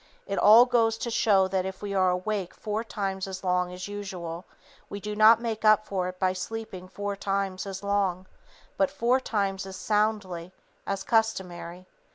It 0.25 0.39
all 0.39 0.65
goes 0.65 0.97
to 0.97 1.11
show 1.11 1.47
that 1.49 1.63
if 1.63 1.83
we 1.83 1.93
are 1.93 2.09
awake 2.09 2.55
four 2.55 2.83
times 2.83 3.27
as 3.27 3.43
long 3.43 3.71
as 3.71 3.87
usual, 3.87 4.45
we 4.89 4.99
do 4.99 5.15
not 5.15 5.39
make 5.39 5.63
up 5.63 5.85
for 5.85 6.07
it 6.07 6.17
by 6.17 6.33
sleeping 6.33 6.87
four 6.87 7.15
times 7.15 7.67
as 7.67 7.83
long, 7.83 8.25
but 8.77 8.89
four 8.89 9.19
times 9.19 9.63
as 9.67 9.75
soundly, 9.75 10.53
as 10.87 11.03
customary. 11.03 11.85